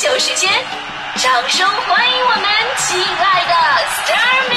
[0.00, 0.48] 秀时间，
[1.16, 2.44] 掌声欢迎我们
[2.78, 3.52] 亲爱的
[3.84, 4.56] s t a r m y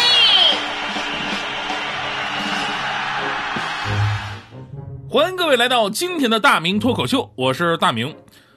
[5.09, 8.15] 欢迎各位来到今天的大明脱口秀，我是大明。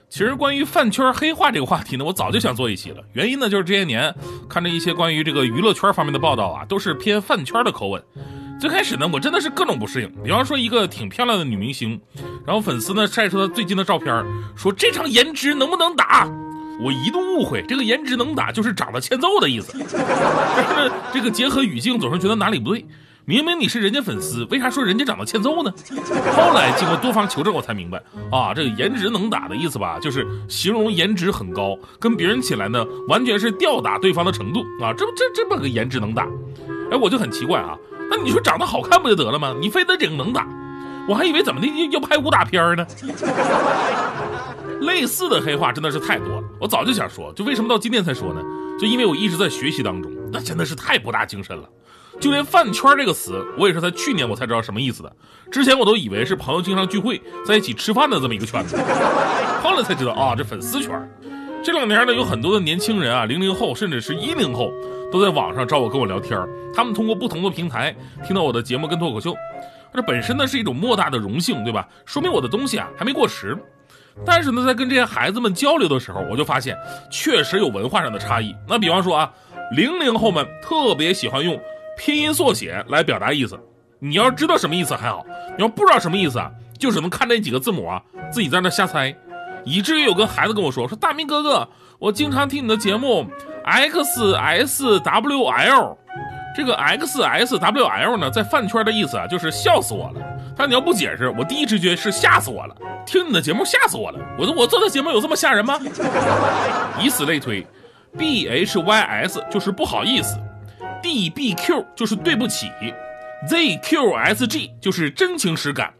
[0.08, 3.02] 其实关于饭圈黑化这个话题呢，我早就想做一期了。
[3.14, 4.14] 原因呢，就是这些年
[4.48, 8.00] 看着一些关于这个娱乐圈方面的报道啊，都是偏饭圈的口吻。
[8.60, 10.22] 最开始呢，我真的是各种不适应。
[10.22, 12.00] 比方说一个挺漂亮的女明星，
[12.46, 14.24] 然后粉丝呢晒出她最近的照片，
[14.56, 16.28] 说这场颜值能不能打？
[16.80, 19.72] 我一度误会这个颜值能打就是长得欠揍的意思。
[21.12, 22.84] 这个结合语境，总是觉得哪里不对。
[23.28, 25.72] 明明你是人家粉丝，为啥说人家长得欠揍呢？
[26.36, 28.00] 后来经过多方求证，我才明白
[28.30, 34.94] 啊，这个颜值能打的意思吧，就是形容颜值很高，跟别人起来呢，完全是吊打对方的程度啊。
[34.96, 36.24] 这不这这么个颜值能打？
[36.92, 37.76] 哎，我就很奇怪啊。
[38.08, 39.56] 那你说长得好看不就得了吗？
[39.60, 40.46] 你非得整能打？
[41.08, 42.86] 我还以为怎么的要拍武打片呢。
[44.96, 48.40] 类似的黑话真的是太多了，我早就想说，就为什么到今天才说呢？
[48.80, 51.68] 就因为我一直在学习当中，那真的是太博大精深了。
[52.18, 55.16] 就连饭圈这个词，我也是在去年我才知道什么意思的。
[55.52, 58.78] 之前我都以为是朋友经常聚会在一起吃饭的这么一个圈子，
[59.62, 60.98] 后来才知道啊，这粉丝圈。
[61.62, 64.72] 这两年呢，有很多的年轻人啊，零零后甚至是一零后，
[65.12, 66.40] 都在网上找我跟我聊天。
[66.74, 67.94] 他们通过不同的平台
[68.26, 69.34] 听到我的节目跟脱口秀，
[69.92, 71.86] 这本身呢是一种莫大的荣幸，对吧？
[72.06, 73.54] 说明我的东西啊还没过时。
[74.24, 76.76] 但是呢，在跟这些孩子们交流的时候，我就发现
[77.10, 78.54] 确实有文化上的差异。
[78.68, 79.30] 那比方说啊，
[79.72, 81.60] 零零后们特别喜欢用。
[81.98, 83.58] 拼音缩写来表达意思，
[83.98, 85.24] 你要知道什么意思还好，
[85.56, 89.16] 你要不知道什么意思啊，就只能看那几个字母啊，自己在那瞎猜，
[89.64, 91.66] 以至于有个孩子跟我说说大明哥哥，
[91.98, 93.26] 我经常听你的节目
[93.64, 95.96] ，X S W L，
[96.54, 100.20] 这个 X S W L 呢，在饭圈的意思啊，就是笑死我了。
[100.56, 104.18] 但你要不解释，我第一直觉是吓死我了，听你的节目吓死我了。
[104.38, 105.78] 我说我做的节目有这么吓人吗？
[107.00, 107.66] 以此类推
[108.16, 110.38] ，B H Y S 就是不好意思。
[111.02, 112.70] D B Q 就是对不起
[113.48, 115.92] ，Z Q S G 就是真情实感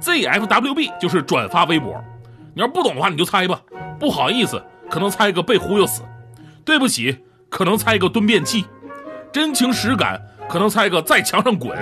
[0.00, 2.02] ，Z F W B 就是转发微博。
[2.54, 3.60] 你要不懂的话，你就猜吧。
[3.98, 6.02] 不好意思，可能猜一个被忽悠死；
[6.64, 8.62] 对不起，可能猜一个蹲便器；
[9.32, 11.76] 真情实感，可能猜一个在墙上滚；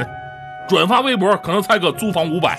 [0.72, 2.58] 转发微博，可能猜个租房五百。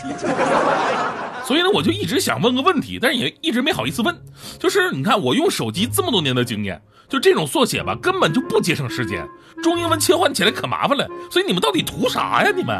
[1.43, 4.15] 所以呢，我就一直想问个问题，但是也一直没好意思问。
[4.59, 6.79] 就是你看，我用手机这么多年的经验。
[7.09, 9.27] 就这种缩写吧，根本就不节省时间，
[9.63, 11.07] 中英文切换起来可麻烦了。
[11.31, 12.51] 所以你们到底图啥呀？
[12.55, 12.79] 你们？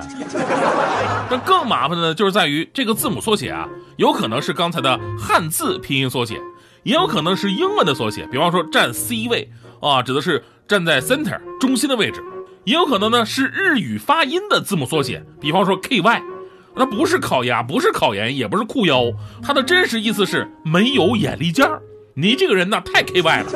[1.32, 3.68] 那更麻烦的呢，就是在于这个字母缩写啊，
[3.98, 6.40] 有可能是刚才的汉字拼音缩写，
[6.84, 8.28] 也有可能是英文的缩写。
[8.32, 9.52] 比方说占 C 位
[9.82, 12.22] 啊，指的是站在 center 中心的位置；
[12.66, 16.22] 也有可能呢是日语发音的字母缩写，比方说 KY，
[16.76, 21.82] 那不是烤鸭，不是考研，也不是裤腰，它的真实意思是没有眼力见儿。
[22.16, 23.52] 你这个人呢，太 KY 了。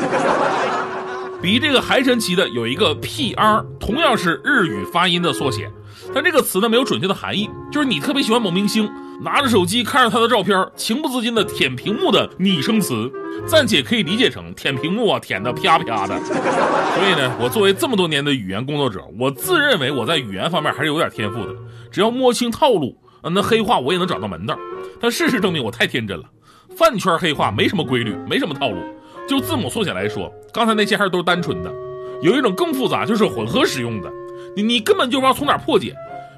[1.41, 5.71] 比这个还神奇的有一个 PR，同样是日语发音的缩写，
[6.13, 13.11] 但这个词呢没有准确的含义，就是你特别喜欢某明星，拿着手机看着他的照片，情不自禁的舔屏幕的拟声词，
[13.47, 16.19] 暂且可以理解成舔屏幕啊，舔的啪啪的。
[16.23, 21.53] 所以呢，我作为这么多年的语言工作者，我自认为我在语言方面还是有点天赋的，
[21.91, 24.57] 只要摸清套路，那黑话我也能找到门道。
[24.99, 26.23] 但事实证明我太天真了。
[26.77, 28.77] 饭圈黑话没什么规律，没什么套路。
[29.27, 31.73] 就字母缩写来说，刚才那些还是都是单纯的，
[32.21, 34.11] 有一种更复杂，就是混合使用的。
[34.55, 35.95] 你你根本就不知道从哪破解。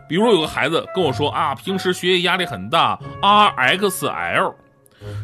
[0.09, 4.55] 比如有个孩子跟我说啊，平时学业压力很大，RXL，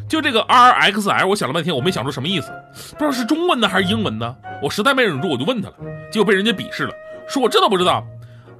[0.08, 2.52] 就这个 RXL，我想了半天，我没想出什么意思，
[2.92, 4.36] 不知道是中文呢还是英文呢。
[4.62, 5.74] 我实在没忍住，我就问他了，
[6.12, 6.92] 结果被人家鄙视了，
[7.28, 8.04] 说我这都不知道。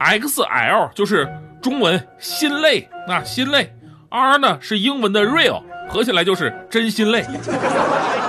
[0.01, 1.33] XL 就是
[1.63, 3.73] 中文心累啊，心累。
[4.11, 7.25] R 呢是英文的 real，合起来就是真心累。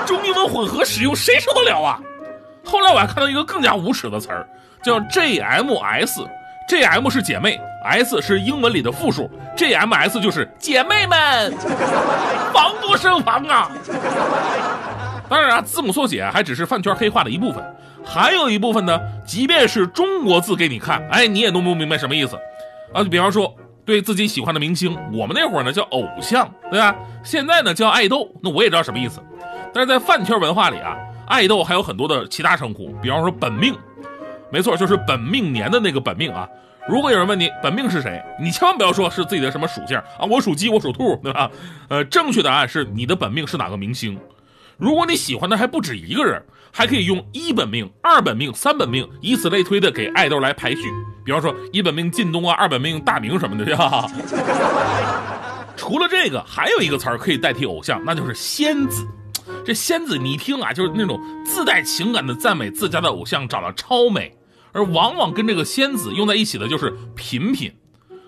[0.05, 1.99] 中英文混合使用，谁受得了啊？
[2.63, 4.47] 后来我还看到一个更加无耻的词儿，
[4.83, 11.51] 叫 JMS，JM 是姐妹，S 是英文里的复数，JMS 就是姐妹们，
[12.53, 13.71] 防不胜防啊！
[15.29, 17.63] 当然啊，字母缩写还只是饭圈黑化的一部分，
[18.03, 22.35] 还有一部分呢，即便是中国字给你看，哎，你也弄不明白什么意思
[22.93, 23.03] 啊？
[23.03, 23.53] 就比方说。
[23.87, 26.93] 对自己喜欢的明星，我们那会儿呢叫偶像，对吧？
[27.23, 29.21] 现在呢叫爱豆，那我也知道什么意思。
[29.73, 30.93] 但是在饭圈文化里啊，
[31.25, 33.73] 爱豆还有很多的其他称呼，比方说本命，
[34.51, 36.45] 没错，就是本命年的那个本命啊。
[36.87, 41.51] 如果有人问你本命是谁，你千万不要说是自己的什么属性啊，我属鸡，我属兔，对吧？
[41.89, 44.17] 呃，正确答案是你的本命是哪个明星。
[44.77, 46.41] 如果你喜欢的还不止一个人，
[46.71, 50.83] 还可以用一本命、二本命、三本命，以此类推的给爱豆来排序。
[51.25, 54.07] 比方说一本命靳东啊，二本命大明什么的，对吧？
[55.75, 59.05] 除了这个，还有一个词儿可以代替偶像，那就是仙子。
[59.65, 64.36] 这仙子你一听啊，就是那种自带情感的赞美自家的偶像长得超美，
[64.77, 67.73] 而往往跟这个仙子用在一起的就是品品。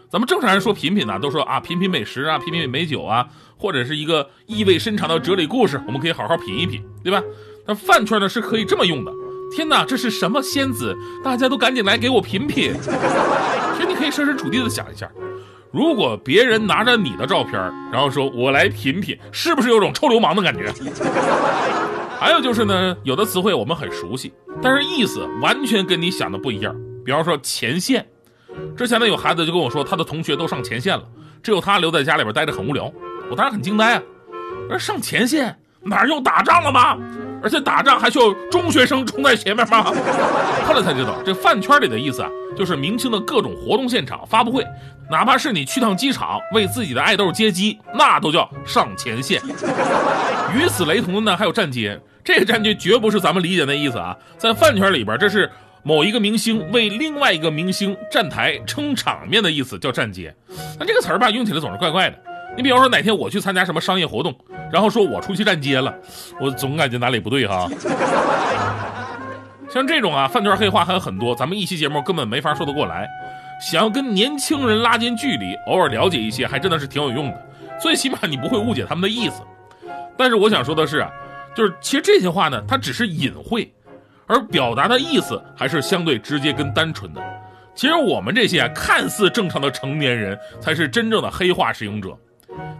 [0.09, 7.21] 咱们正常人说品品呢，都说啊品品美食啊，品品美酒啊，或者是一个意味深长的哲理故事，我们可以好好品一品，对吧？
[7.67, 9.11] 那饭圈呢是可以这么用的。
[9.55, 10.97] 天哪，这是什么仙子？
[11.23, 12.73] 大家都赶紧来给我品品。
[12.81, 15.07] 其实你可以设身处地的想一下，
[15.71, 17.53] 如果别人拿着你的照片，
[17.91, 20.73] 然后说我来品品，是不是有种臭流氓的感觉？
[22.19, 26.75] 还有就是呢，有的词汇我们很熟悉，但是意思完全跟你想的不一样。
[27.05, 28.05] 比方说前线，
[28.75, 31.03] 之前呢有孩子就跟我说，他的同学都上前线了，
[31.41, 32.91] 只有他留在家里边待着很无聊。
[33.31, 34.03] 我当时很惊呆啊，
[34.67, 36.97] 说上前线哪又打仗了吗？
[37.41, 39.83] 而且打仗还需要中学生冲在前面吗？
[40.65, 44.65] 后来才知道，这饭圈里的意思啊，就是明星的各种活动现场、发布会，
[45.09, 49.41] 哪怕是你去趟机场为自己的爱豆接机，那都叫上前线。
[50.53, 51.99] 与此雷同的呢，还有站街。
[52.23, 55.49] 这个站街绝不是咱们理解那意思啊，在饭圈里边，这是
[55.81, 60.35] 某一个明星为另外一个明星站台撑场面的意思，叫站街。
[60.77, 62.17] 那这个词儿吧，用起来总是怪怪的。
[62.57, 64.35] 你比方说哪天我去参加什么商业活动，
[64.71, 65.95] 然后说我出去站街了，
[66.39, 67.69] 我总感觉哪里不对哈。
[69.69, 73.07] 像这种啊饭圈黑话还有很多，咱们一期节目根本没法说得过来。
[73.61, 77.49] 想要跟年轻人拉近距离，偶尔了解一些，还真的是挺有用的。
[77.79, 79.41] 最起码你不会误解他们的意思。
[80.17, 81.09] 但是我想说的是啊，
[81.55, 83.71] 就是其实这些话呢，它只是隐晦，
[84.27, 87.21] 而表达的意思还是相对直接跟单纯的。
[87.75, 92.17] 其实我们这些看似正常的成年人，才是真正的黑话使用者。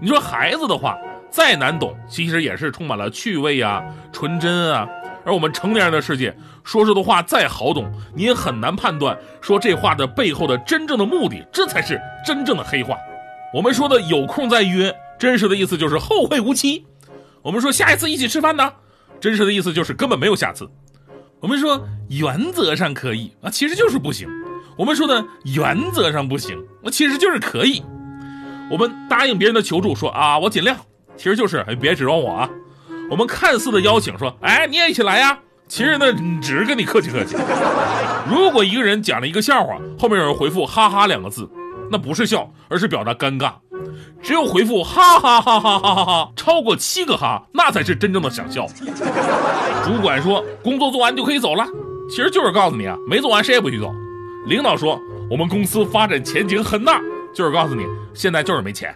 [0.02, 0.98] 你说孩子的话
[1.30, 4.88] 再难懂，其实也是充满了趣味啊、纯真啊。
[5.26, 12.98] 而我们成年人的世界，说出的话再好懂，你也很难判断说这话的背后的真正的目的，这才是真正的黑话。
[13.54, 16.86] 我们说的有空再约，真实的意思就是后会无期。
[17.42, 18.72] 我们说下一次一起吃饭呢，
[19.20, 20.68] 真实的意思就是根本没有下次。
[21.42, 24.28] 我们说原则上可以啊，其实就是不行。
[24.78, 27.84] 我们说的原则上不行，那其实就是可以。
[28.72, 30.78] 我们答应别人的求助，说啊，我尽量，
[31.18, 32.50] 其实就是，别指望我啊。
[33.10, 35.38] 我们看似的邀请，说哎，你也一起来呀，
[35.68, 37.36] 其实呢，只是跟你客气客气。
[38.30, 41.50] 如果一个人讲了一个笑话，后面有人回复“哈哈”两个字，
[41.92, 43.54] 那不是笑，而是表达尴尬。
[44.22, 48.68] 只有回复“哈哈哈哈哈哈哈”超过七个哈，那才是真正的想笑。
[49.84, 51.66] 主管说工作做完就可以走了，
[52.10, 53.92] 其实就是告诉你啊，没做完谁也不许走。
[54.46, 55.00] 领导说
[55.32, 57.02] 我们公司发展前景很大。
[57.34, 58.96] 就是告诉你，现在就是没钱。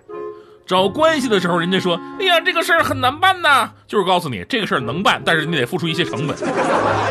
[0.66, 6.36] 找关系的时候，人家说：“哎呀，这个事儿很难办呐。”就是告诉你，这个事儿能办，但是你得付出一些成本。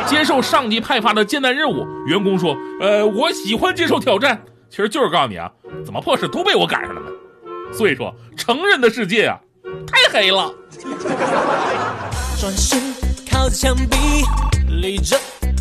[0.07, 5.51] 接受上级派发的艰难任务，员工说：“呃，我喜欢接受挑战。”其实就是告诉你啊，
[5.85, 7.07] 怎么破事都被我赶上了呢？
[7.73, 9.39] 所以说，成人的世界啊，
[9.87, 10.51] 太黑了。
[12.41, 12.81] 转身
[13.31, 14.25] 靠着墙壁，
[14.81, 15.17] 立着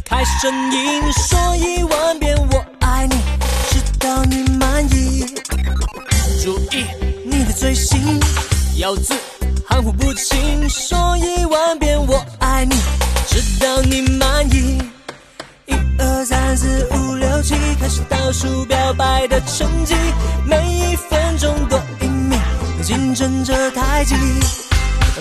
[0.05, 3.15] 开声音，说一万遍我爱你，
[6.43, 6.83] 注意
[7.23, 8.19] 你的嘴型，
[8.77, 9.13] 咬字
[9.63, 12.75] 含糊不清，说一万遍我爱你，
[13.27, 14.81] 直到你满意。
[15.67, 19.93] 一二三四五六七，开始倒数表白的成绩，
[20.43, 22.39] 每一分钟多一秒，
[22.81, 24.15] 竞争着太极。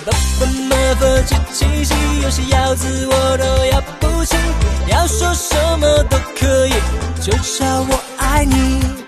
[0.03, 1.93] 不不么不七七七，
[2.23, 4.39] 有些咬字我都咬不清，
[4.87, 6.73] 要说什么都可以，
[7.21, 9.00] 就叫我爱你。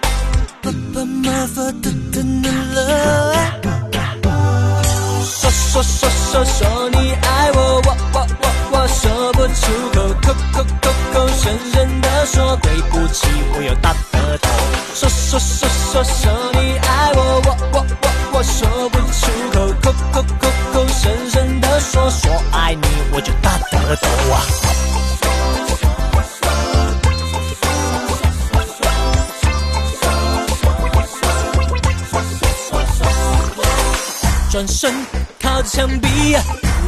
[0.73, 2.81] 不不么不的的的了，
[5.23, 9.53] 说说说说说你爱我，我我我我说不出
[9.93, 14.49] 口，口口口口声声的说，对不起，我有大舌头。
[14.95, 16.03] 说说说说说
[34.53, 34.93] 转身
[35.41, 36.37] 靠着墙壁，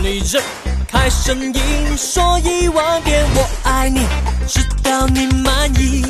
[0.03, 0.39] 立着
[0.88, 4.01] 开声音，说一万遍我爱你，
[4.48, 6.05] 直到你满意。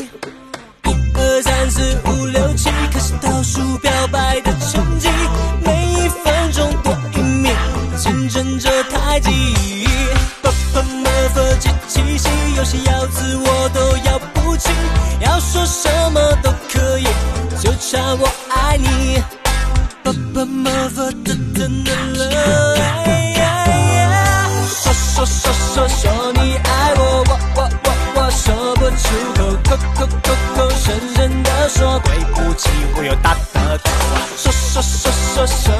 [0.84, 5.08] 一二三四五六七，开始倒数表白的成绩，
[5.64, 7.54] 每一分钟多一秒，
[7.96, 9.32] 竞争着太极。
[10.42, 14.74] 不不么不七七七，有些咬字我都咬不清，
[15.22, 17.06] 要说什么都可以，
[17.64, 19.45] 就差我爱你。
[20.06, 22.22] 爸爸妈妈的的的了，
[24.68, 28.46] 说说说说说你爱我，我我我我说
[28.76, 30.86] 不出口，口口口口声
[31.16, 33.50] 声的说，对不起，我又大舌
[33.84, 33.90] 头。
[34.38, 35.74] 说说说说说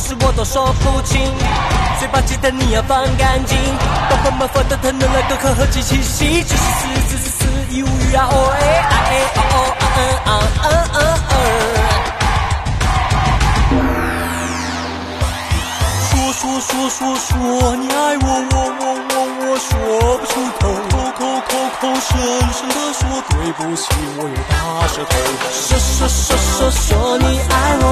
[0.00, 1.20] 事我都说不清。
[1.98, 3.56] 嘴巴记得你要放干净，
[4.08, 10.28] 把爸妈放的疼的那个可和机器洗，只是四四四四一无语啊哦哎啊哎哦哦啊嗯啊
[10.64, 10.98] 嗯嗯
[11.30, 11.32] 嗯。
[16.08, 17.28] 说说说说说
[17.76, 19.70] 你爱我我我我我说
[20.16, 22.08] 不出口，口口口口深
[22.50, 23.84] 深的说对不起，
[24.16, 24.52] 我有大
[24.88, 25.12] 舌头。
[25.52, 26.88] 说说说说说
[27.18, 27.52] 你爱
[27.82, 27.84] 我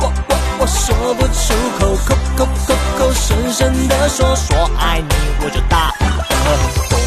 [0.00, 0.29] 我我
[0.62, 5.08] 我说不出口，口口口口声声的说说爱你，
[5.42, 5.90] 我就大
[6.28, 6.99] 舌头。